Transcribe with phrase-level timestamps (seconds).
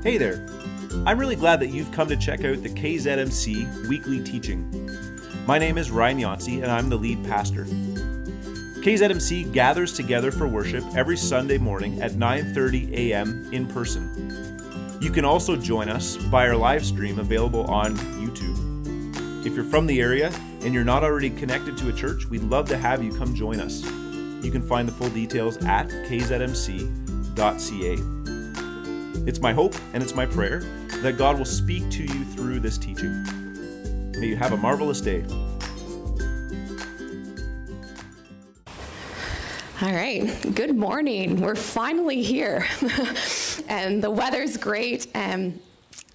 [0.00, 0.46] Hey there!
[1.06, 4.88] I'm really glad that you've come to check out the KZMC weekly teaching.
[5.44, 7.64] My name is Ryan Yancey, and I'm the lead pastor.
[7.64, 13.48] KZMC gathers together for worship every Sunday morning at 9:30 a.m.
[13.52, 15.00] in person.
[15.00, 19.44] You can also join us by our live stream available on YouTube.
[19.44, 20.30] If you're from the area
[20.60, 23.58] and you're not already connected to a church, we'd love to have you come join
[23.58, 23.82] us.
[24.44, 26.78] You can find the full details at kzmc.ca.
[29.28, 30.60] It's my hope and it's my prayer
[31.02, 33.24] that God will speak to you through this teaching.
[34.18, 35.22] May you have a marvelous day.
[39.82, 41.42] All right, good morning.
[41.42, 42.66] We're finally here,
[43.68, 45.08] and the weather's great.
[45.14, 45.60] Um,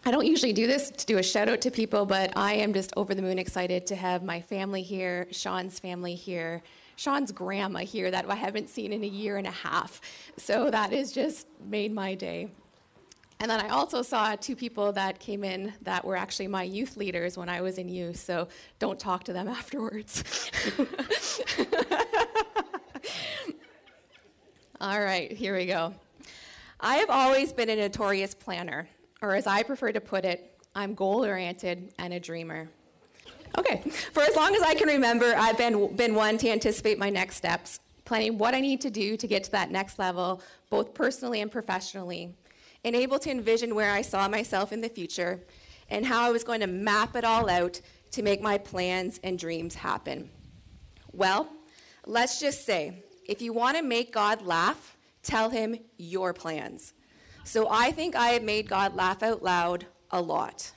[0.06, 2.74] I don't usually do this to do a shout out to people, but I am
[2.74, 6.64] just over the moon excited to have my family here, Sean's family here,
[6.96, 10.02] Sean's grandma here that I haven't seen in a year and a half.
[10.38, 12.50] So that has just made my day.
[13.44, 16.96] And then I also saw two people that came in that were actually my youth
[16.96, 18.48] leaders when I was in youth, so
[18.80, 20.24] don't talk to them afterwards.
[24.80, 25.94] All right, here we go.
[26.80, 28.88] I have always been a notorious planner,
[29.22, 32.70] or as I prefer to put it, I'm goal oriented and a dreamer.
[33.58, 33.82] Okay,
[34.14, 37.36] for as long as I can remember, I've been, been one to anticipate my next
[37.36, 41.42] steps, planning what I need to do to get to that next level, both personally
[41.42, 42.34] and professionally
[42.84, 45.42] and able to envision where I saw myself in the future
[45.90, 47.82] and how I was going to map it all out
[48.12, 50.30] to make my plans and dreams happen.
[51.12, 51.48] Well,
[52.06, 56.94] let's just say if you want to make God laugh, tell him your plans.
[57.44, 60.72] So I think I have made God laugh out loud a lot.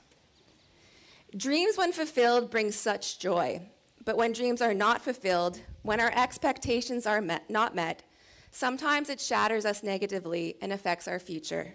[1.37, 3.61] Dreams, when fulfilled, bring such joy.
[4.05, 8.03] But when dreams are not fulfilled, when our expectations are met, not met,
[8.51, 11.75] sometimes it shatters us negatively and affects our future.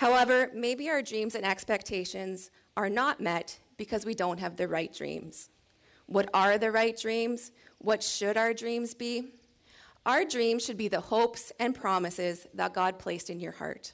[0.00, 4.90] However, maybe our dreams and expectations are not met because we don't have the right
[4.90, 5.50] dreams.
[6.06, 7.52] What are the right dreams?
[7.76, 9.34] What should our dreams be?
[10.06, 13.92] Our dreams should be the hopes and promises that God placed in your heart.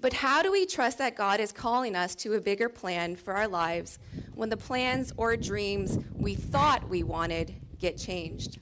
[0.00, 3.34] But how do we trust that God is calling us to a bigger plan for
[3.34, 4.00] our lives
[4.34, 8.58] when the plans or dreams we thought we wanted get changed?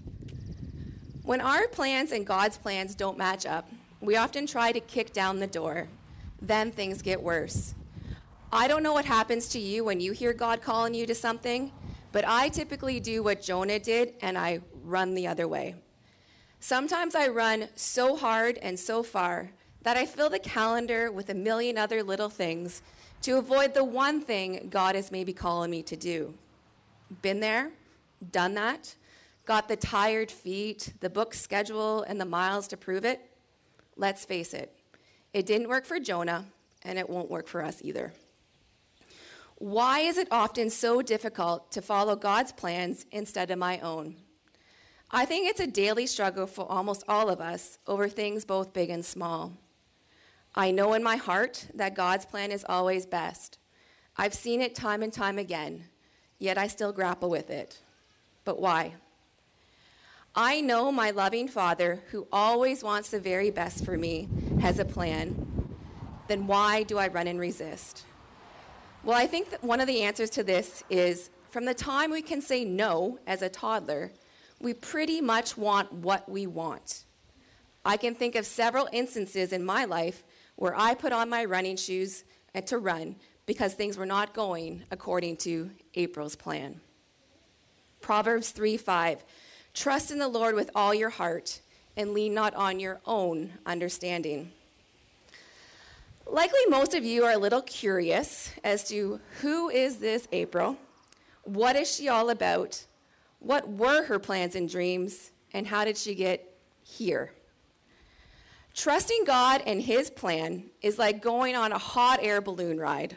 [1.23, 3.71] When our plans and God's plans don't match up,
[4.03, 5.89] we often try to kick down the door
[6.41, 7.75] then things get worse.
[8.53, 11.73] I don't know what happens to you when you hear God calling you to something,
[12.13, 15.77] but I typically do what Jonah did and I run the other way.
[16.59, 19.53] Sometimes I run so hard and so far
[19.83, 22.83] that I fill the calendar with a million other little things
[23.23, 26.35] to avoid the one thing God is maybe calling me to do.
[27.23, 27.71] Been there,
[28.31, 28.95] done that,
[29.47, 33.21] got the tired feet, the book schedule, and the miles to prove it.
[33.97, 34.75] Let's face it,
[35.33, 36.45] it didn't work for Jonah,
[36.83, 38.13] and it won't work for us either.
[39.57, 44.17] Why is it often so difficult to follow God's plans instead of my own?
[45.11, 48.91] I think it's a daily struggle for almost all of us over things both big
[48.91, 49.53] and small.
[50.55, 53.59] I know in my heart that God's plan is always best.
[54.17, 55.85] I've seen it time and time again,
[56.39, 57.81] yet I still grapple with it.
[58.45, 58.95] But why?
[60.35, 64.29] I know my loving Father, who always wants the very best for me,
[64.61, 65.47] has a plan.
[66.29, 68.05] Then why do I run and resist?
[69.03, 72.23] Well, I think that one of the answers to this is from the time we
[72.23, 74.13] can say no as a toddler,
[74.61, 77.05] we pretty much want what we want.
[77.85, 80.23] I can think of several instances in my life
[80.55, 82.23] where I put on my running shoes
[82.67, 83.17] to run
[83.47, 86.81] because things were not going according to April's plan.
[88.01, 89.25] Proverbs 3 5
[89.75, 91.61] Trust in the Lord with all your heart
[91.97, 94.53] and lean not on your own understanding.
[96.27, 100.77] Likely most of you are a little curious as to who is this April?
[101.43, 102.85] What is she all about?
[103.41, 105.33] What were her plans and dreams?
[105.53, 107.33] And how did she get here?
[108.75, 113.17] Trusting God and His plan is like going on a hot air balloon ride.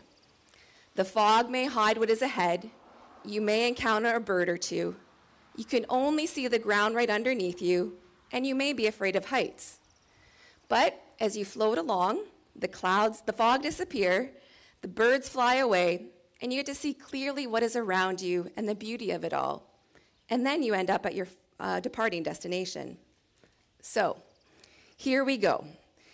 [0.96, 2.70] The fog may hide what is ahead.
[3.24, 4.96] You may encounter a bird or two,
[5.56, 7.98] you can only see the ground right underneath you,
[8.32, 9.80] and you may be afraid of heights.
[10.68, 12.24] But as you float along,
[12.56, 14.32] the clouds, the fog disappear,
[14.82, 16.08] the birds fly away,
[16.42, 19.34] and you get to see clearly what is around you and the beauty of it
[19.34, 19.70] all.
[20.30, 21.28] And then you end up at your
[21.60, 22.98] uh, departing destination.
[23.82, 24.18] So,
[24.98, 25.66] here we go.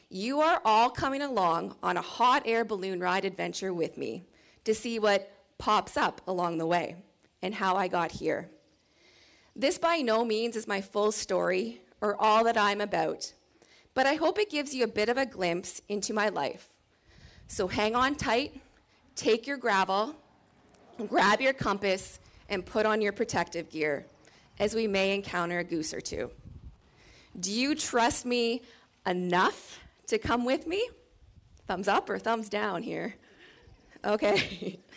[0.09, 4.23] You are all coming along on a hot air balloon ride adventure with me
[4.65, 6.95] to see what pops up along the way
[7.41, 8.49] and how I got here.
[9.59, 13.33] This by no means is my full story or all that I'm about,
[13.93, 16.67] but I hope it gives you a bit of a glimpse into my life.
[17.49, 18.61] So hang on tight,
[19.17, 20.15] take your gravel,
[21.09, 24.05] grab your compass, and put on your protective gear,
[24.59, 26.31] as we may encounter a goose or two.
[27.37, 28.61] Do you trust me
[29.05, 29.77] enough
[30.07, 30.87] to come with me?
[31.67, 33.13] Thumbs up or thumbs down here?
[34.05, 34.79] Okay.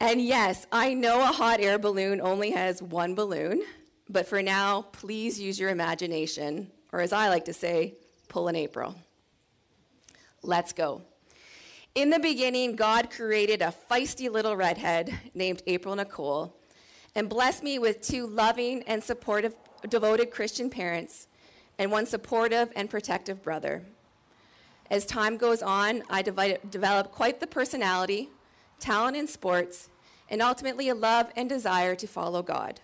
[0.00, 3.62] and yes, I know a hot air balloon only has one balloon,
[4.08, 7.94] but for now, please use your imagination, or as I like to say,
[8.28, 8.94] pull an April.
[10.42, 11.02] Let's go.
[11.94, 16.56] In the beginning, God created a feisty little redhead named April Nicole
[17.14, 19.54] and blessed me with two loving and supportive,
[19.88, 21.28] devoted Christian parents
[21.78, 23.84] and one supportive and protective brother.
[24.90, 28.28] As time goes on, I develop quite the personality,
[28.80, 29.88] talent in sports,
[30.28, 32.80] and ultimately a love and desire to follow God.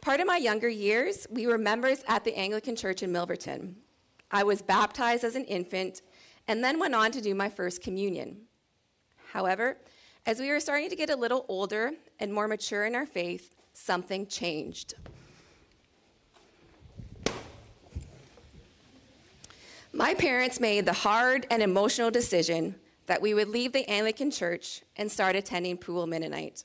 [0.00, 3.74] Part of my younger years, we were members at the Anglican Church in Milverton.
[4.30, 6.02] I was baptized as an infant
[6.48, 8.38] and then went on to do my first communion.
[9.32, 9.76] However,
[10.26, 13.54] as we were starting to get a little older and more mature in our faith,
[13.72, 14.94] something changed.
[19.92, 22.76] My parents made the hard and emotional decision
[23.10, 26.62] that we would leave the Anglican Church and start attending Poole Mennonite.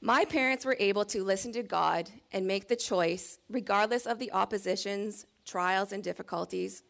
[0.00, 4.30] My parents were able to listen to God and make the choice, regardless of the
[4.30, 6.84] oppositions, trials, and difficulties,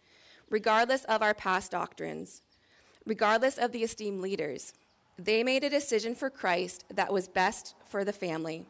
[0.51, 2.43] regardless of our past doctrines,
[3.07, 4.75] regardless of the esteemed leaders.
[5.17, 8.67] They made a decision for Christ that was best for the family.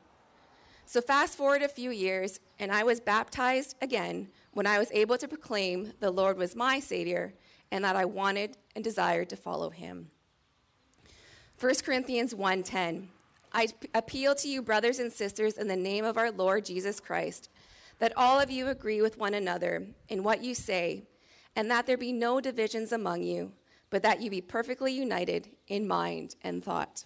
[0.87, 5.19] So, fast forward a few years, and I was baptized again when I was able
[5.19, 7.35] to proclaim the Lord was my Savior
[7.71, 10.11] and that I wanted and desired to follow him.
[11.59, 13.09] 1 Corinthians 1:10
[13.53, 17.49] I appeal to you brothers and sisters in the name of our Lord Jesus Christ
[17.99, 21.03] that all of you agree with one another in what you say
[21.57, 23.53] and that there be no divisions among you
[23.91, 27.05] but that you be perfectly united in mind and thought.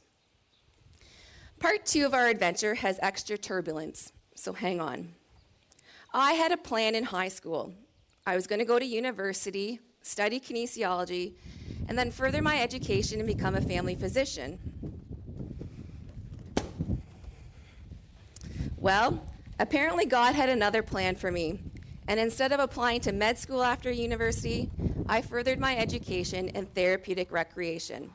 [1.59, 5.15] Part two of our adventure has extra turbulence, so hang on.
[6.13, 7.73] I had a plan in high school.
[8.27, 11.33] I was going to go to university, study kinesiology,
[11.89, 14.59] and then further my education and become a family physician.
[18.77, 19.25] Well,
[19.59, 21.59] apparently God had another plan for me,
[22.07, 24.71] and instead of applying to med school after university,
[25.09, 28.11] I furthered my education in therapeutic recreation.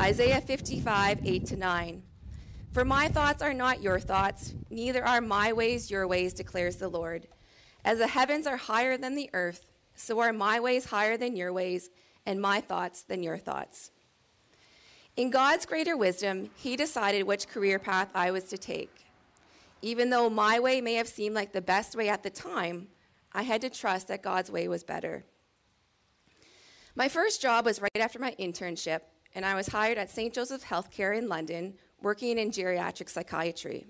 [0.00, 2.02] Isaiah 55, 8 to 9.
[2.72, 6.88] For my thoughts are not your thoughts, neither are my ways your ways, declares the
[6.88, 7.28] Lord.
[7.84, 11.52] As the heavens are higher than the earth, so are my ways higher than your
[11.52, 11.90] ways,
[12.26, 13.90] and my thoughts than your thoughts.
[15.16, 19.04] In God's greater wisdom, He decided which career path I was to take.
[19.82, 22.88] Even though my way may have seemed like the best way at the time,
[23.32, 25.24] I had to trust that God's way was better.
[26.94, 29.00] My first job was right after my internship,
[29.34, 30.32] and I was hired at St.
[30.32, 33.86] Joseph's Healthcare in London, working in geriatric psychiatry.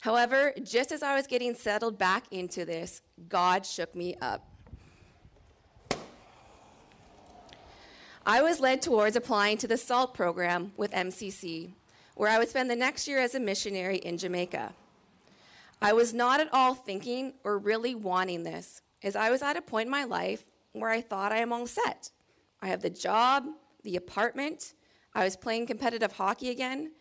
[0.00, 4.49] However, just as I was getting settled back into this, God shook me up.
[8.26, 11.72] I was led towards applying to the SALT program with MCC,
[12.14, 14.74] where I would spend the next year as a missionary in Jamaica.
[15.80, 19.62] I was not at all thinking or really wanting this, as I was at a
[19.62, 22.10] point in my life where I thought I am all set.
[22.60, 23.46] I have the job,
[23.84, 24.74] the apartment,
[25.14, 26.92] I was playing competitive hockey again,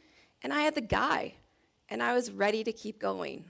[0.42, 1.34] and I had the guy,
[1.90, 3.44] and I was ready to keep going.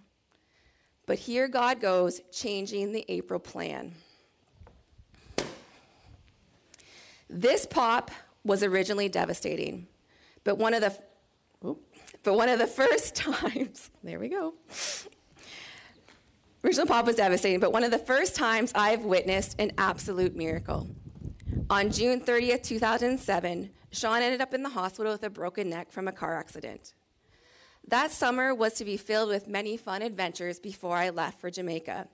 [1.05, 3.93] But here God goes, changing the April plan.
[7.29, 8.11] This pop
[8.43, 9.87] was originally devastating,
[10.43, 10.97] but one of the
[12.23, 14.55] but one of the first times, there we go.
[16.63, 20.87] Original pop was devastating, but one of the first times I've witnessed an absolute miracle.
[21.69, 26.07] On June 30th, 2007, Sean ended up in the hospital with a broken neck from
[26.07, 26.93] a car accident.
[27.87, 32.07] That summer was to be filled with many fun adventures before I left for Jamaica.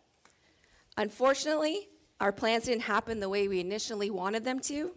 [0.98, 4.92] Unfortunately, our plans didn't happen the way we initially wanted them to,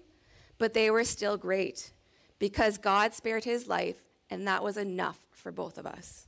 [0.59, 1.93] but they were still great
[2.38, 3.97] because God spared his life,
[4.31, 6.27] and that was enough for both of us.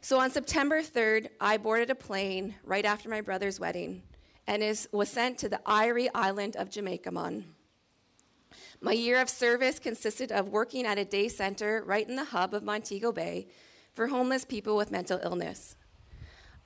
[0.00, 4.02] So on September 3rd, I boarded a plane right after my brother's wedding
[4.46, 7.44] and is, was sent to the Irie island of Jamaica Mon.
[8.82, 12.52] My year of service consisted of working at a day center right in the hub
[12.52, 13.46] of Montego Bay
[13.94, 15.74] for homeless people with mental illness.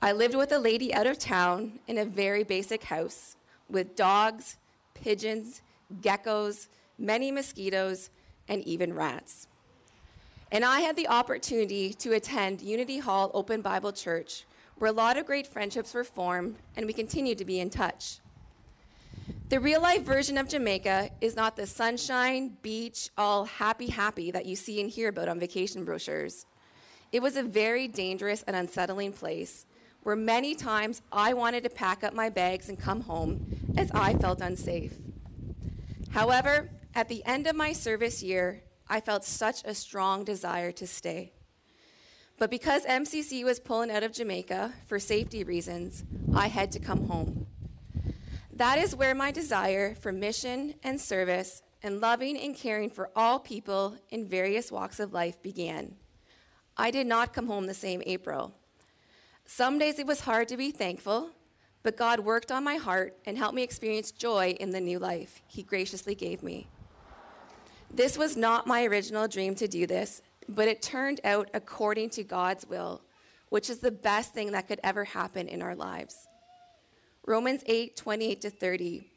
[0.01, 3.37] I lived with a lady out of town in a very basic house
[3.69, 4.57] with dogs,
[4.93, 5.61] pigeons,
[6.01, 6.67] geckos,
[6.97, 8.09] many mosquitoes,
[8.47, 9.47] and even rats.
[10.51, 14.45] And I had the opportunity to attend Unity Hall Open Bible Church,
[14.77, 18.19] where a lot of great friendships were formed, and we continue to be in touch.
[19.49, 24.45] The real life version of Jamaica is not the sunshine, beach, all happy, happy that
[24.45, 26.45] you see and hear about on vacation brochures.
[27.11, 29.65] It was a very dangerous and unsettling place
[30.03, 34.13] where many times I wanted to pack up my bags and come home as I
[34.13, 34.93] felt unsafe.
[36.11, 40.87] However, at the end of my service year, I felt such a strong desire to
[40.87, 41.33] stay.
[42.39, 47.07] But because MCC was pulling out of Jamaica for safety reasons, I had to come
[47.07, 47.47] home.
[48.51, 53.39] That is where my desire for mission and service and loving and caring for all
[53.39, 55.95] people in various walks of life began.
[56.75, 58.53] I did not come home the same April.
[59.45, 61.31] Some days it was hard to be thankful,
[61.83, 65.41] but God worked on my heart and helped me experience joy in the new life
[65.47, 66.67] He graciously gave me.
[67.91, 72.23] This was not my original dream to do this, but it turned out according to
[72.23, 73.01] God's will,
[73.49, 76.27] which is the best thing that could ever happen in our lives.
[77.25, 79.11] Romans 8 28 to 30.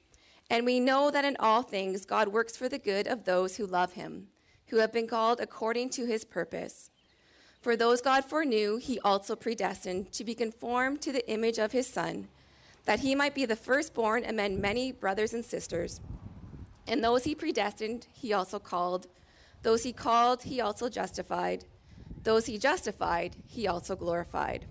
[0.50, 3.66] And we know that in all things God works for the good of those who
[3.66, 4.28] love him,
[4.66, 6.90] who have been called according to his purpose.
[7.62, 11.86] For those God foreknew, he also predestined to be conformed to the image of his
[11.86, 12.28] Son,
[12.84, 16.00] that he might be the firstborn among many brothers and sisters.
[16.86, 19.06] And those he predestined, he also called.
[19.62, 21.64] Those he called, he also justified.
[22.24, 24.66] Those he justified, he also glorified.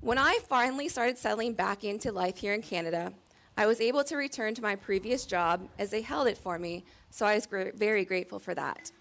[0.00, 3.12] When I finally started settling back into life here in Canada,
[3.56, 6.84] I was able to return to my previous job as they held it for me,
[7.10, 8.92] so I was gr- very grateful for that.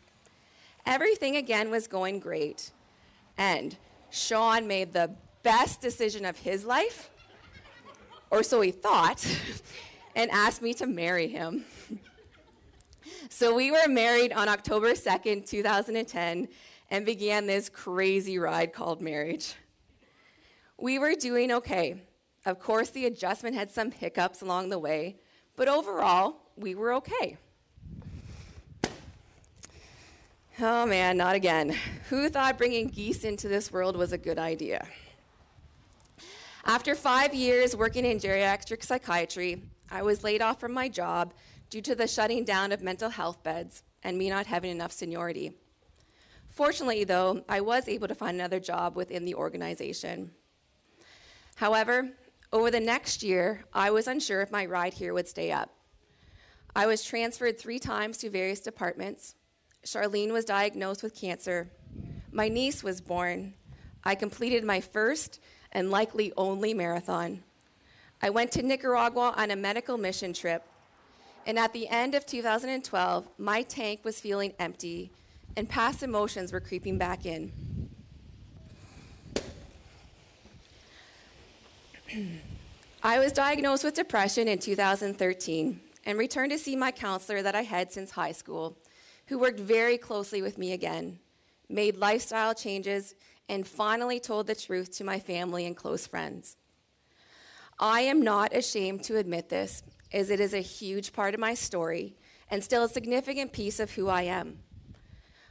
[0.86, 2.72] Everything again was going great,
[3.38, 3.78] and
[4.10, 5.12] Sean made the
[5.44, 7.12] best decision of his life,
[8.30, 9.26] or so he thought,
[10.16, 11.66] and asked me to marry him.
[13.30, 16.48] so we were married on October 2nd, 2010,
[16.90, 19.56] and began this crazy ride called marriage.
[20.78, 22.02] We were doing okay.
[22.46, 25.18] Of course, the adjustment had some hiccups along the way,
[25.56, 27.38] but overall, we were okay.
[30.60, 31.76] Oh man, not again.
[32.10, 34.88] Who thought bringing geese into this world was a good idea?
[36.70, 41.34] After five years working in geriatric psychiatry, I was laid off from my job
[41.70, 45.54] due to the shutting down of mental health beds and me not having enough seniority.
[46.50, 50.32] Fortunately, though, I was able to find another job within the organization.
[51.56, 52.10] However,
[52.52, 55.74] over the next year, I was unsure if my ride here would stay up.
[56.76, 59.36] I was transferred three times to various departments.
[59.86, 61.72] Charlene was diagnosed with cancer.
[62.30, 63.54] My niece was born.
[64.04, 65.40] I completed my first
[65.72, 67.44] and likely only marathon.
[68.22, 70.64] I went to Nicaragua on a medical mission trip.
[71.46, 75.12] And at the end of 2012, my tank was feeling empty
[75.56, 77.52] and past emotions were creeping back in.
[83.04, 87.64] I was diagnosed with depression in 2013 and returned to see my counselor that I
[87.64, 88.78] had since high school,
[89.28, 91.20] who worked very closely with me again,
[91.70, 93.16] made lifestyle changes,
[93.50, 96.58] and finally told the truth to my family and close friends.
[97.80, 101.54] I am not ashamed to admit this, as it is a huge part of my
[101.54, 102.16] story
[102.50, 104.60] and still a significant piece of who I am.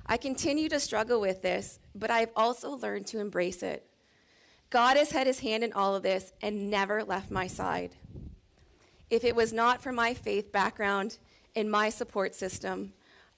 [0.06, 3.86] I continue to struggle with this, but I've also learned to embrace it.
[4.70, 7.96] God has had his hand in all of this and never left my side.
[9.10, 11.18] If it was not for my faith background
[11.54, 12.92] and my support system,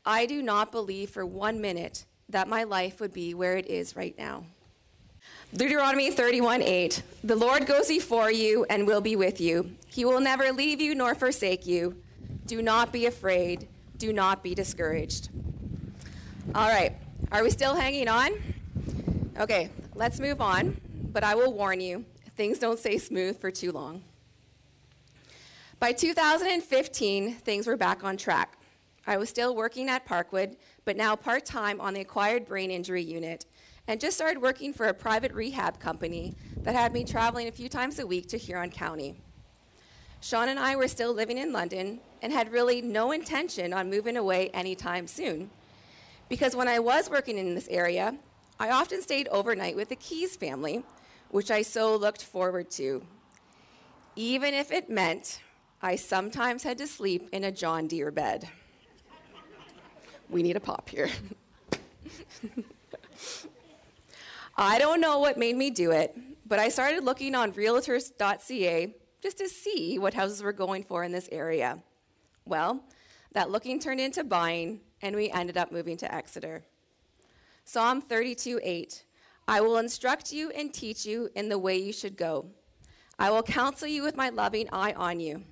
[0.05, 3.97] I do not believe for one minute that my life would be where it is
[3.97, 4.45] right now.
[5.55, 9.75] Deuteronomy 31:8 The Lord goes before you and will be with you.
[9.89, 11.97] He will never leave you nor forsake you.
[12.47, 13.69] Do not be afraid.
[13.97, 15.31] Do not be discouraged.
[16.55, 16.93] All right,
[17.33, 18.33] are we still hanging on?
[19.39, 20.77] Okay, let's move on
[21.13, 22.05] but I will warn you,
[22.37, 24.03] things don't stay smooth for too long.
[25.81, 28.57] By 2015, things were back on track.
[29.07, 30.57] I was still working at Parkwood,
[30.89, 33.45] but now part time on the acquired brain injury unit,
[33.87, 37.69] and just started working for a private rehab company that had me traveling a few
[37.69, 39.15] times a week to Huron County.
[40.23, 44.17] Sean and I were still living in London and had really no intention on moving
[44.17, 45.51] away anytime soon.
[46.31, 48.17] Because when I was working in this area,
[48.59, 50.85] I often stayed overnight with the Keys family
[51.29, 53.05] which I so looked forward to,
[54.17, 55.43] even if it meant
[55.83, 58.49] I sometimes had to sleep in a John Deere bed.
[60.31, 61.09] We need a pop here.
[64.57, 66.17] I don't know what made me do it,
[66.47, 71.13] but I started looking on realtors.ca just to see what houses were going for in
[71.13, 71.79] this area.
[72.45, 72.83] Well,
[73.33, 76.65] that looking turned into buying, and we ended up moving to Exeter.
[77.65, 79.05] Psalm 32 8
[79.47, 82.47] I will instruct you and teach you in the way you should go.
[83.19, 85.45] I will counsel you with my loving eye on you.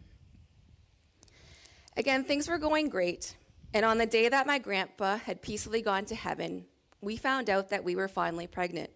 [1.97, 3.37] Again, things were going great,
[3.73, 6.66] and on the day that my grandpa had peacefully gone to heaven,
[7.00, 8.90] we found out that we were finally pregnant.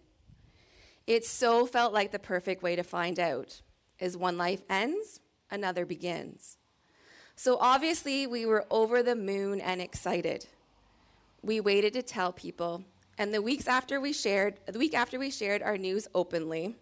[1.07, 3.61] It so felt like the perfect way to find out.
[3.99, 6.57] As one life ends, another begins.
[7.35, 10.47] So obviously, we were over the moon and excited.
[11.41, 12.83] We waited to tell people,
[13.17, 16.75] and the weeks after we shared, the week after we shared our news openly,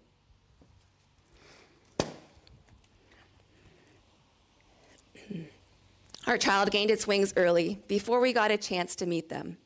[6.30, 9.58] our child gained its wings early before we got a chance to meet them.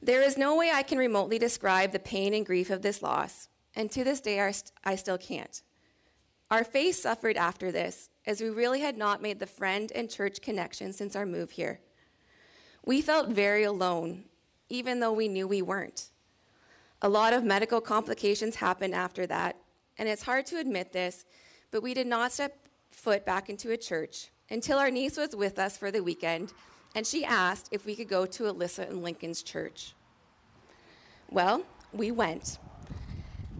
[0.00, 3.48] There is no way I can remotely describe the pain and grief of this loss,
[3.74, 4.52] and to this day
[4.84, 5.60] I still can't.
[6.52, 10.40] Our faith suffered after this, as we really had not made the friend and church
[10.40, 11.80] connection since our move here.
[12.84, 14.26] We felt very alone,
[14.68, 16.10] even though we knew we weren't.
[17.02, 19.56] A lot of medical complications happened after that,
[19.98, 21.24] and it's hard to admit this,
[21.72, 25.58] but we did not step foot back into a church until our niece was with
[25.58, 26.52] us for the weekend
[26.96, 29.94] and she asked if we could go to Alyssa and Lincoln's church.
[31.30, 31.62] Well,
[31.92, 32.58] we went.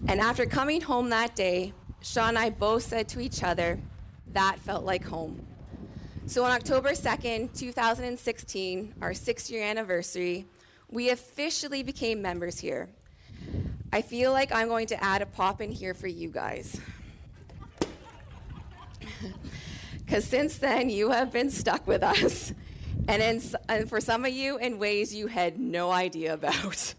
[0.09, 3.79] And after coming home that day, Sean and I both said to each other,
[4.33, 5.45] that felt like home.
[6.27, 10.47] So on October 2nd, 2016, our six year anniversary,
[10.91, 12.89] we officially became members here.
[13.93, 16.81] I feel like I'm going to add a pop in here for you guys.
[20.17, 22.55] Because since then, you have been stuck with us,
[23.07, 26.95] and, in, and for some of you, in ways you had no idea about.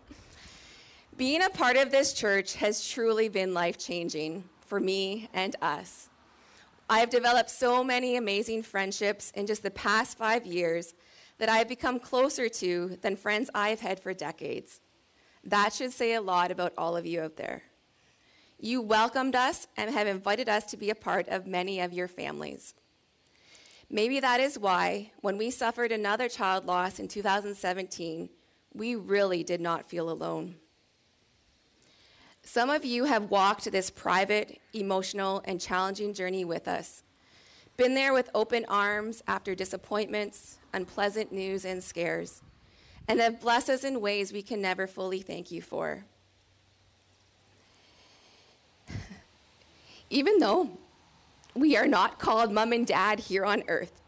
[1.16, 6.10] Being a part of this church has truly been life changing for me and us.
[6.90, 10.92] I have developed so many amazing friendships in just the past five years
[11.38, 14.80] that I have become closer to than friends I've had for decades.
[15.44, 17.62] That should say a lot about all of you out there.
[18.58, 22.08] You welcomed us and have invited us to be a part of many of your
[22.08, 22.74] families.
[23.88, 28.28] Maybe that is why, when we suffered another child loss in 2017,
[28.74, 30.56] we really did not feel alone.
[32.42, 37.02] Some of you have walked this private, emotional, and challenging journey with us.
[37.76, 42.42] Been there with open arms after disappointments, unpleasant news, and scares,
[43.06, 46.04] and have blessed us in ways we can never fully thank you for.
[50.10, 50.70] Even though
[51.54, 54.00] we are not called mom and dad here on earth,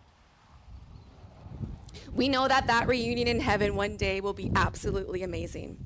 [2.14, 5.76] we know that that reunion in heaven one day will be absolutely amazing.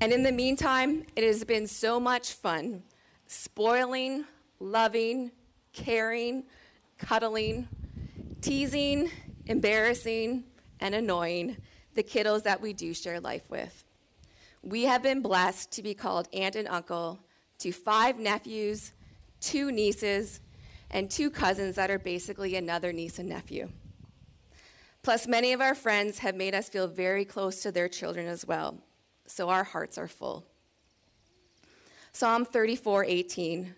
[0.00, 2.82] And in the meantime, it has been so much fun
[3.26, 4.24] spoiling,
[4.58, 5.30] loving,
[5.72, 6.44] caring,
[6.98, 7.68] cuddling,
[8.40, 9.10] teasing,
[9.46, 10.44] embarrassing,
[10.80, 11.56] and annoying
[11.94, 13.84] the kiddos that we do share life with.
[14.62, 17.20] We have been blessed to be called aunt and uncle
[17.60, 18.92] to five nephews,
[19.40, 20.40] two nieces,
[20.90, 23.68] and two cousins that are basically another niece and nephew.
[25.02, 28.46] Plus, many of our friends have made us feel very close to their children as
[28.46, 28.78] well
[29.26, 30.44] so our hearts are full.
[32.12, 33.74] Psalm 34 18.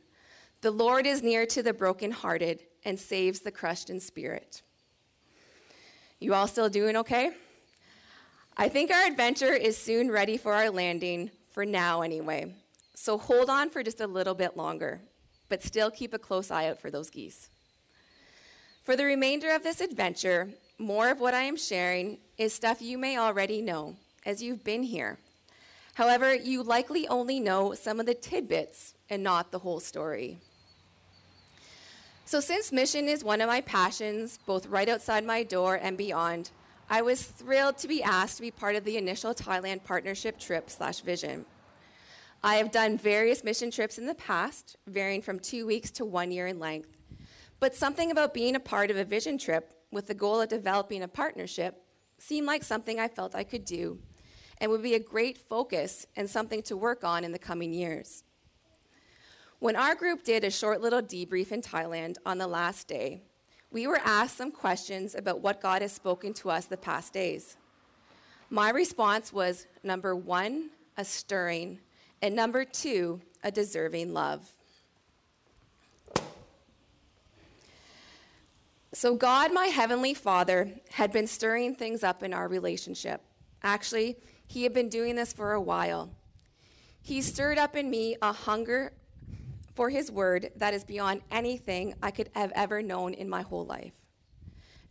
[0.62, 4.62] The Lord is near to the brokenhearted and saves the crushed in spirit.
[6.18, 7.32] You all still doing okay?
[8.56, 12.54] I think our adventure is soon ready for our landing, for now anyway.
[12.94, 15.00] So hold on for just a little bit longer,
[15.48, 17.48] but still keep a close eye out for those geese.
[18.82, 22.98] For the remainder of this adventure, more of what I am sharing is stuff you
[22.98, 25.18] may already know, as you've been here.
[25.94, 30.38] However, you likely only know some of the tidbits and not the whole story.
[32.24, 36.50] So, since mission is one of my passions, both right outside my door and beyond,
[36.88, 40.70] I was thrilled to be asked to be part of the initial Thailand partnership trip
[40.70, 41.44] slash vision.
[42.44, 46.32] I have done various mission trips in the past, varying from two weeks to one
[46.32, 46.96] year in length.
[47.60, 51.04] But something about being a part of a vision trip with the goal of developing
[51.04, 51.84] a partnership
[52.18, 54.00] seemed like something I felt I could do
[54.58, 58.24] and would be a great focus and something to work on in the coming years.
[59.60, 63.22] When our group did a short little debrief in Thailand on the last day,
[63.70, 67.56] we were asked some questions about what God has spoken to us the past days.
[68.50, 71.78] My response was number one, a stirring,
[72.22, 74.48] and number two, a deserving love.
[78.94, 83.22] So, God, my Heavenly Father, had been stirring things up in our relationship.
[83.62, 86.10] Actually, he had been doing this for a while.
[87.02, 88.92] He stirred up in me a hunger
[89.74, 93.64] for His word that is beyond anything I could have ever known in my whole
[93.64, 93.94] life.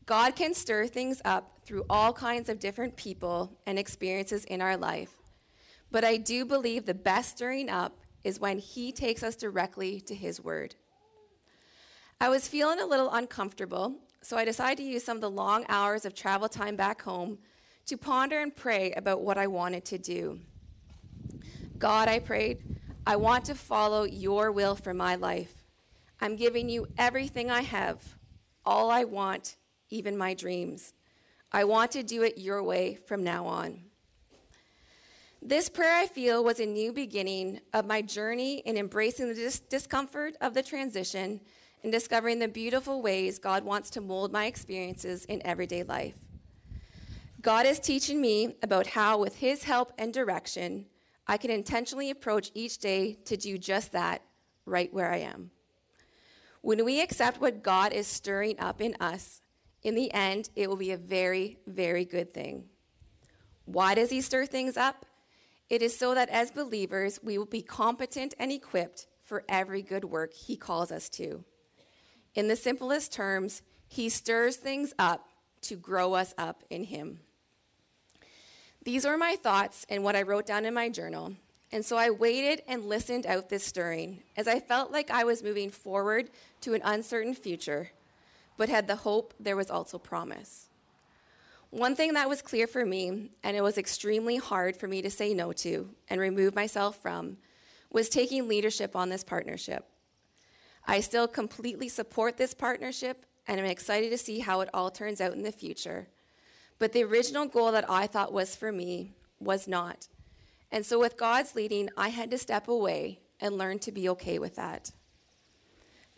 [0.08, 4.76] God can stir things up through all kinds of different people and experiences in our
[4.76, 5.21] life.
[5.92, 10.16] But I do believe the best stirring up is when He takes us directly to
[10.16, 10.76] His word.
[12.20, 15.66] I was feeling a little uncomfortable so I decided to use some of the long
[15.68, 17.40] hours of travel time back home
[17.88, 20.40] to ponder and pray about what I wanted to do.
[21.80, 22.64] God, I prayed,
[23.08, 25.66] I want to follow your will for my life.
[26.20, 28.16] I'm giving you everything I have,
[28.64, 29.56] all I want,
[29.90, 30.94] even my dreams.
[31.52, 33.86] I want to do it your way from now on.
[35.44, 39.60] This prayer, I feel, was a new beginning of my journey in embracing the dis-
[39.60, 41.42] discomfort of the transition
[41.82, 46.14] and discovering the beautiful ways God wants to mold my experiences in everyday life.
[47.42, 50.86] God is teaching me about how, with His help and direction,
[51.26, 54.22] I can intentionally approach each day to do just that
[54.68, 55.50] right where I am.
[56.62, 59.42] When we accept what God is stirring up in us,
[59.82, 62.66] in the end, it will be a very, very good thing.
[63.66, 65.08] Why does He stir things up?
[65.72, 70.04] It is so that as believers, we will be competent and equipped for every good
[70.04, 71.46] work He calls us to.
[72.36, 75.30] In the simplest terms, He stirs things up
[75.62, 77.22] to grow us up in Him.
[78.84, 81.36] These were my thoughts and what I wrote down in my journal.
[81.72, 85.42] And so I waited and listened out this stirring as I felt like I was
[85.42, 86.32] moving forward
[86.62, 87.92] to an uncertain future,
[88.58, 90.68] but had the hope there was also promise.
[91.72, 95.10] One thing that was clear for me, and it was extremely hard for me to
[95.10, 97.38] say no to and remove myself from,
[97.90, 99.86] was taking leadership on this partnership.
[100.86, 105.22] I still completely support this partnership and I'm excited to see how it all turns
[105.22, 106.08] out in the future.
[106.80, 110.08] But the original goal that I thought was for me was not.
[110.72, 114.40] And so, with God's leading, I had to step away and learn to be okay
[114.40, 114.92] with that.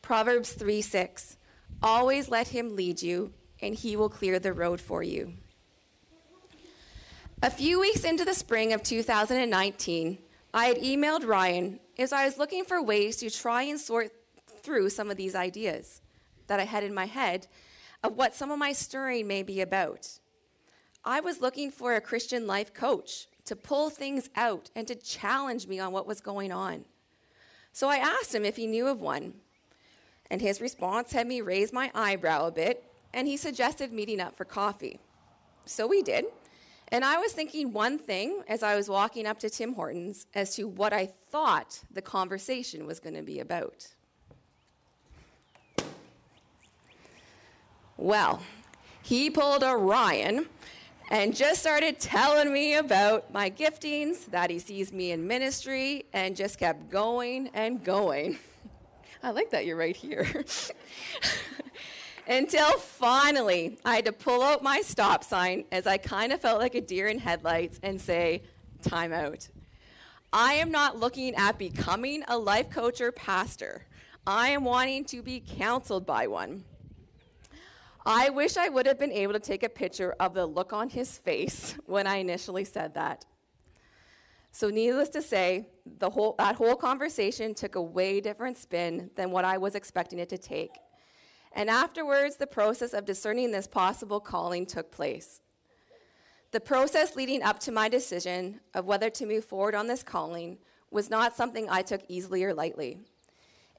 [0.01, 1.37] Proverbs 3 6
[1.81, 5.33] Always let him lead you, and he will clear the road for you.
[7.43, 10.17] A few weeks into the spring of 2019,
[10.53, 14.13] I had emailed Ryan as I was looking for ways to try and sort
[14.61, 15.99] through some of these ideas
[16.47, 17.47] that I had in my head
[18.01, 20.19] of what some of my stirring may be about.
[21.03, 25.67] I was looking for a Christian life coach to pull things out and to challenge
[25.67, 26.85] me on what was going on.
[27.73, 29.33] So I asked him if he knew of one.
[30.31, 34.33] And his response had me raise my eyebrow a bit, and he suggested meeting up
[34.33, 35.01] for coffee.
[35.65, 36.23] So we did.
[36.89, 40.55] And I was thinking one thing as I was walking up to Tim Hortons as
[40.55, 43.87] to what I thought the conversation was going to be about.
[47.97, 48.41] Well,
[49.01, 50.47] he pulled a Ryan
[51.09, 56.35] and just started telling me about my giftings, that he sees me in ministry, and
[56.35, 58.37] just kept going and going.
[59.23, 60.27] I like that you're right here.
[62.27, 66.59] Until finally, I had to pull out my stop sign as I kind of felt
[66.59, 68.43] like a deer in headlights and say,
[68.81, 69.47] Time out.
[70.31, 73.85] I am not looking at becoming a life coach or pastor.
[74.25, 76.63] I am wanting to be counseled by one.
[78.05, 80.89] I wish I would have been able to take a picture of the look on
[80.89, 83.25] his face when I initially said that.
[84.51, 89.31] So, needless to say, the whole, that whole conversation took a way different spin than
[89.31, 90.71] what I was expecting it to take.
[91.53, 95.39] And afterwards, the process of discerning this possible calling took place.
[96.51, 100.57] The process leading up to my decision of whether to move forward on this calling
[100.91, 102.99] was not something I took easily or lightly,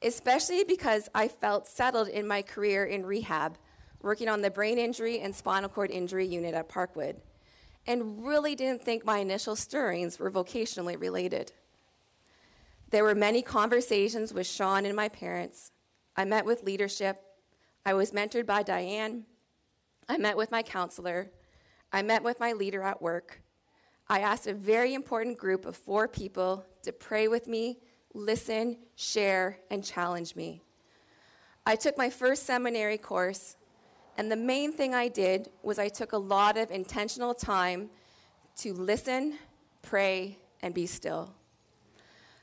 [0.03, 3.59] especially because I felt settled in my career in rehab
[4.05, 7.17] working on the brain injury and spinal cord injury unit at Parkwood,
[7.87, 11.53] and really didn't think my initial stirrings were vocationally related.
[12.91, 15.73] There were many conversations with Sean and my parents.
[16.17, 17.23] I met with leadership.
[17.87, 19.25] I was mentored by Diane.
[20.09, 21.31] I met with my counselor.
[21.93, 23.43] I met with my leader at work.
[24.09, 27.79] I asked a very important group of four people to pray with me,
[28.13, 30.63] listen, share, and challenge me.
[31.67, 33.57] I took my first seminary course
[34.17, 37.91] and the main thing I did was I took a lot of intentional time
[38.59, 39.39] to listen,
[39.83, 41.35] pray, and be still.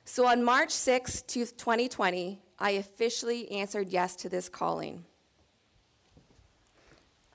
[0.04, 5.06] So on March 6, 2020, I officially answered yes to this calling.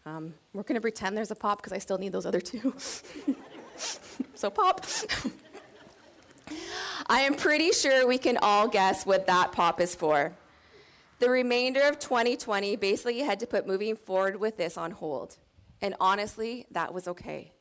[0.06, 2.72] Um, we're going to pretend there's a pop because I still need those other two.
[4.34, 4.86] so, pop.
[7.08, 10.32] I am pretty sure we can all guess what that pop is for.
[11.18, 15.38] The remainder of 2020 basically had to put moving forward with this on hold.
[15.82, 17.52] And honestly, that was okay.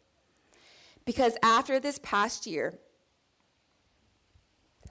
[1.03, 2.75] Because after this past year,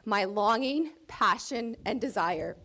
[0.04, 2.56] my longing, passion, and desire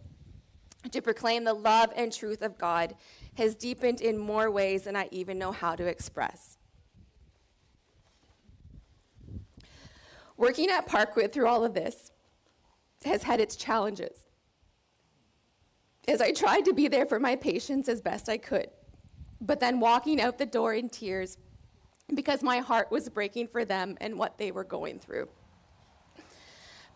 [0.92, 2.96] to proclaim the love and truth of God
[3.40, 6.58] has deepened in more ways than I even know how to express.
[10.38, 12.12] Working at Parkwood through all of this
[13.06, 14.26] has had its challenges
[16.08, 18.70] as I tried to be there for my patients as best I could.
[19.42, 21.38] but then walking out the door in tears
[22.14, 25.30] because my heart was breaking for them and what they were going through.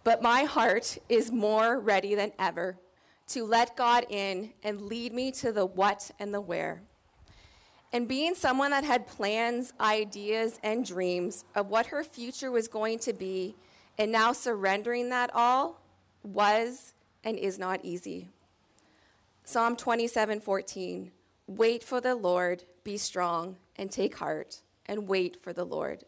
[0.04, 2.78] But my heart is more ready than ever
[3.30, 6.84] to let God in and lead me to the what and the where.
[7.92, 13.00] And being someone that had plans, ideas, and dreams of what her future was going
[13.00, 13.56] to be,
[13.98, 15.82] and now surrendering that all
[16.24, 18.30] was and is not easy.
[19.44, 21.12] Psalm 27 14.
[21.46, 26.06] Wait for the Lord, be strong, and take heart, and wait for the Lord.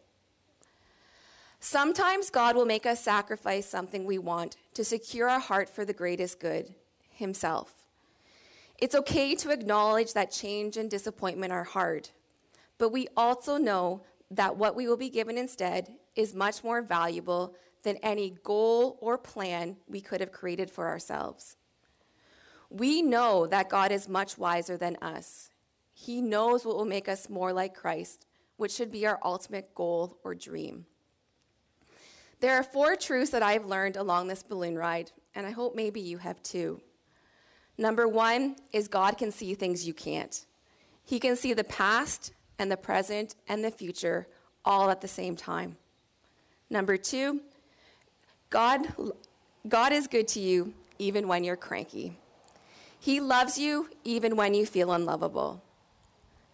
[1.59, 5.93] Sometimes God will make us sacrifice something we want to secure our heart for the
[5.93, 6.73] greatest good,
[7.15, 7.87] Himself.
[8.77, 12.09] It's okay to acknowledge that change and disappointment are hard,
[12.77, 17.55] but we also know that what we will be given instead is much more valuable
[17.83, 21.55] than any goal or plan we could have created for ourselves.
[22.69, 25.49] We know that God is much wiser than us.
[25.93, 28.25] He knows what will make us more like Christ,
[28.57, 30.85] which should be our ultimate goal or dream.
[32.41, 36.01] There are four truths that I've learned along this balloon ride, and I hope maybe
[36.01, 36.81] you have too.
[37.77, 40.45] Number one is God can see things you can't.
[41.03, 44.27] He can see the past and the present and the future
[44.63, 45.77] all at the same time.
[46.69, 47.41] Number two,
[48.49, 48.87] God,
[49.67, 52.17] God is good to you even when you're cranky.
[52.99, 55.61] He loves you even when you feel unlovable.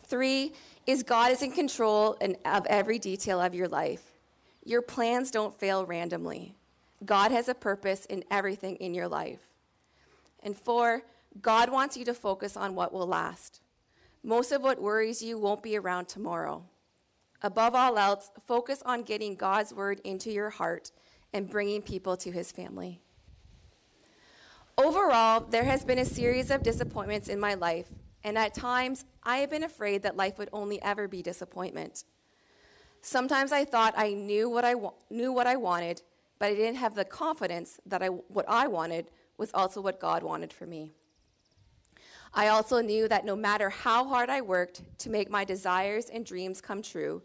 [0.04, 0.54] Three
[0.86, 4.04] is God is in control of every detail of your life.
[4.66, 6.56] Your plans don't fail randomly.
[7.06, 9.51] God has a purpose in everything in your life.
[10.42, 11.04] And four,
[11.42, 13.62] God wants you to focus on what will last.
[14.24, 16.64] Most of what worries you won't be around tomorrow.
[17.42, 20.92] Above all else, focus on getting God's word into your heart
[21.34, 23.02] and bringing people to his family.
[24.78, 27.88] Overall, there has been a series of disappointments in my life,
[28.24, 32.04] and at times I have been afraid that life would only ever be disappointment.
[33.02, 36.04] Sometimes I thought I knew what I wa- knew what I wanted,
[36.38, 39.08] but I didn't have the confidence that I, what I wanted
[39.42, 40.92] was also what God wanted for me.
[42.32, 46.24] I also knew that no matter how hard I worked to make my desires and
[46.24, 47.24] dreams come true,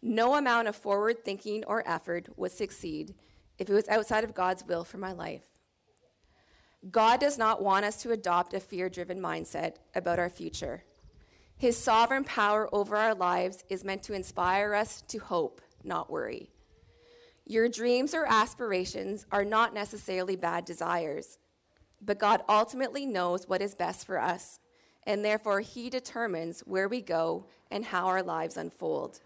[0.00, 3.14] no amount of forward thinking or effort would succeed
[3.58, 5.44] if it was outside of God's will for my life.
[6.90, 10.82] God does not want us to adopt a fear driven mindset about our future.
[11.58, 16.48] His sovereign power over our lives is meant to inspire us to hope, not worry.
[17.44, 21.36] Your dreams or aspirations are not necessarily bad desires,
[22.00, 24.58] but God ultimately knows what is best for us,
[25.06, 29.20] and therefore He determines where we go and how our lives unfold.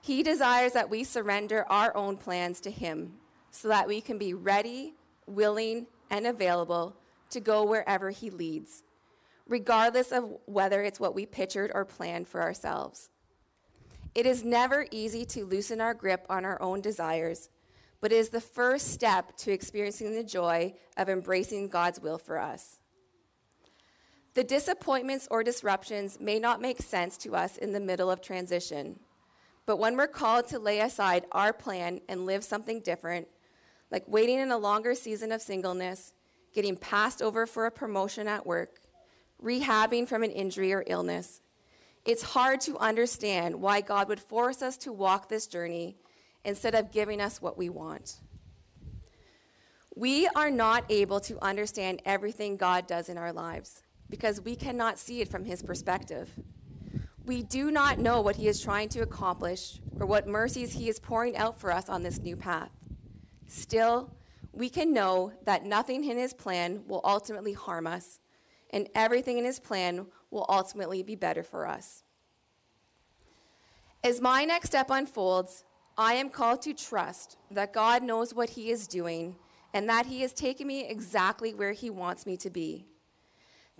[0.00, 3.14] He desires that we surrender our own plans to Him
[3.50, 4.94] so that we can be ready,
[5.26, 6.96] willing, and available
[7.30, 8.82] to go wherever He leads,
[9.48, 13.08] regardless of whether it's what we pictured or planned for ourselves.
[14.14, 17.48] It is never easy to loosen our grip on our own desires,
[18.04, 22.38] but it is the first step to experiencing the joy of embracing God's will for
[22.38, 22.78] us.
[24.34, 29.00] The disappointments or disruptions may not make sense to us in the middle of transition,
[29.64, 33.26] but when we're called to lay aside our plan and live something different,
[33.90, 36.12] like waiting in a longer season of singleness,
[36.52, 38.80] getting passed over for a promotion at work,
[39.42, 41.40] rehabbing from an injury or illness.
[42.04, 45.96] It's hard to understand why God would force us to walk this journey
[46.44, 48.20] instead of giving us what we want.
[49.96, 54.98] We are not able to understand everything God does in our lives because we cannot
[54.98, 56.30] see it from His perspective.
[57.24, 60.98] We do not know what He is trying to accomplish or what mercies He is
[60.98, 62.70] pouring out for us on this new path.
[63.46, 64.10] Still,
[64.54, 68.20] we can know that nothing in his plan will ultimately harm us,
[68.70, 72.04] and everything in his plan will ultimately be better for us.
[74.02, 75.64] As my next step unfolds,
[75.96, 79.36] I am called to trust that God knows what he is doing
[79.72, 82.86] and that he has taken me exactly where he wants me to be.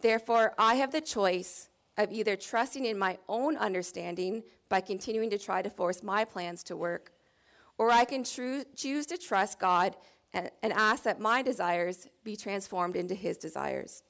[0.00, 5.38] Therefore, I have the choice of either trusting in my own understanding by continuing to
[5.38, 7.12] try to force my plans to work
[7.78, 9.96] or I can tru- choose to trust God
[10.32, 14.02] and, and, ask that my desires be transformed into His desires.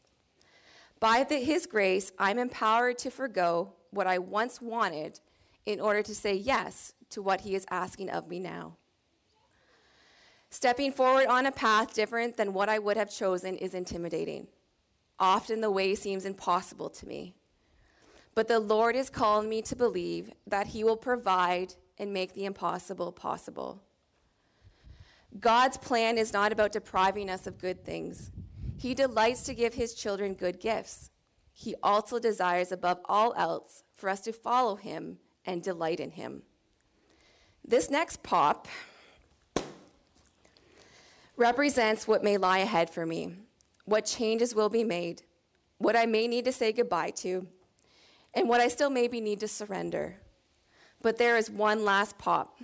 [1.00, 5.20] By the, His grace, I'm empowered to forego what I once wanted
[5.66, 8.76] in order to say yes to what He is asking of me now.
[10.50, 14.46] Stepping forward on a path different than what I would have chosen is intimidating.
[15.18, 17.34] Often the way seems impossible to me.
[18.34, 22.44] But the Lord is calling me to believe that He will provide and make the
[22.44, 23.82] impossible possible.
[25.40, 28.30] God's plan is not about depriving us of good things.
[28.76, 31.10] He delights to give his children good gifts.
[31.56, 36.42] he also desires above all else for us to follow him and delight in him.
[37.66, 38.68] This next pop
[41.36, 43.36] represents what may lie ahead for me,
[43.86, 45.22] what changes will be made,
[45.78, 47.46] what I may need to say goodbye to,
[48.34, 50.16] and what I still maybe need to surrender.
[51.00, 52.58] But there is one last pop.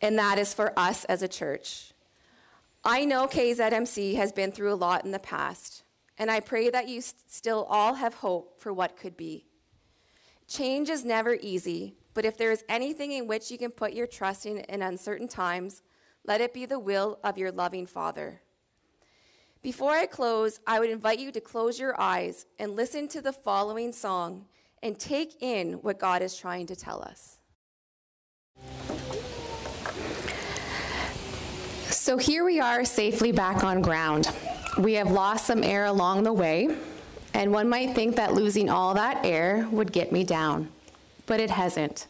[0.00, 1.92] And that is for us as a church.
[2.84, 5.82] I know KZMC has been through a lot in the past,
[6.16, 9.49] and I pray that you still all have hope for what could be.
[10.50, 14.08] Change is never easy, but if there is anything in which you can put your
[14.08, 15.80] trust in in uncertain times,
[16.26, 18.42] let it be the will of your loving Father.
[19.62, 23.32] Before I close, I would invite you to close your eyes and listen to the
[23.32, 24.46] following song
[24.82, 27.38] and take in what God is trying to tell us.
[31.90, 34.28] So here we are safely back on ground.
[34.78, 36.76] We have lost some air along the way,
[37.34, 40.68] and one might think that losing all that air would get me down,
[41.26, 42.06] but it hasn't.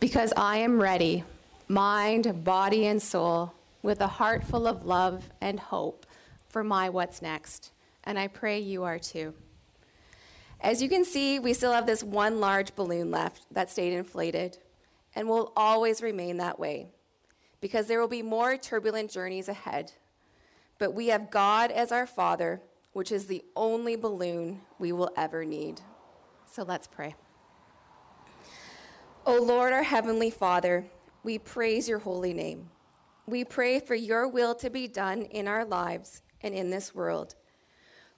[0.00, 1.24] Because I am ready,
[1.68, 6.06] mind, body, and soul, with a heart full of love and hope
[6.48, 7.72] for my what's next.
[8.04, 9.34] And I pray you are too.
[10.60, 14.58] As you can see, we still have this one large balloon left that stayed inflated
[15.14, 16.86] and will always remain that way
[17.60, 19.92] because there will be more turbulent journeys ahead.
[20.78, 22.60] But we have God as our Father,
[22.92, 25.80] which is the only balloon we will ever need.
[26.46, 27.14] So let's pray.
[29.24, 30.84] O Lord, our Heavenly Father,
[31.22, 32.70] we praise your holy name.
[33.26, 37.36] We pray for your will to be done in our lives and in this world,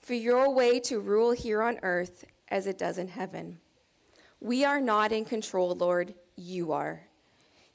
[0.01, 3.59] for your way to rule here on earth as it does in heaven.
[4.41, 7.09] We are not in control, Lord, you are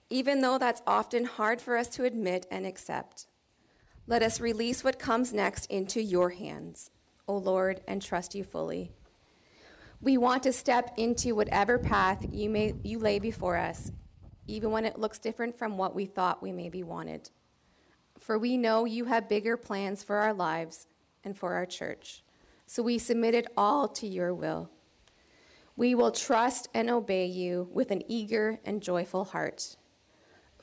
[0.10, 3.28] even though that's often hard for us to admit and accept.
[4.10, 6.90] Let us release what comes next into your hands,
[7.28, 8.92] O Lord, and trust you fully.
[10.02, 13.92] We want to step into whatever path you, may, you lay before us,
[14.48, 17.30] even when it looks different from what we thought we maybe wanted.
[18.18, 20.88] For we know you have bigger plans for our lives
[21.24, 22.24] and for our church.
[22.66, 24.72] So we submit it all to your will.
[25.76, 29.78] We will trust and obey you with an eager and joyful heart.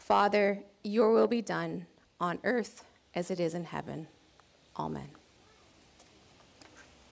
[0.00, 1.86] Father, your will be done
[2.18, 2.82] on earth
[3.16, 4.06] as it is in heaven.
[4.78, 5.08] Amen.